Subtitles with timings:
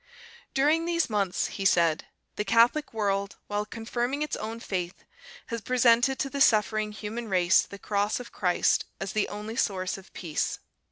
[0.55, 5.03] "During these months," he said, "the Catholic world, while confirming its own faith,
[5.49, 9.99] has presented to the suffering human race the Cross of Christ as the only source
[9.99, 10.57] of peace.